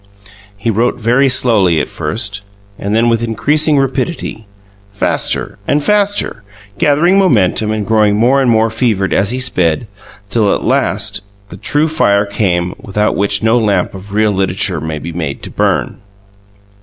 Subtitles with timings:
[0.57, 2.41] He wrote very slowly at first,
[2.79, 4.47] and then with increasing rapidity;
[4.91, 6.41] faster and faster,
[6.79, 9.85] gathering momentum and growing more and more fevered as he sped,
[10.31, 14.97] till at last the true fire came, without which no lamp of real literature may
[14.97, 16.01] be made to burn.